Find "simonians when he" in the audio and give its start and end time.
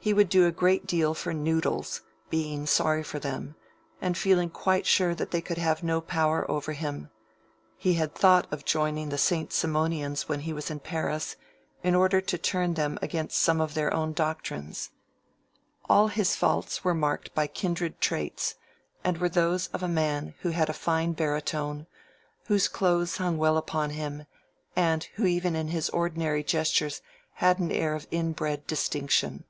9.52-10.54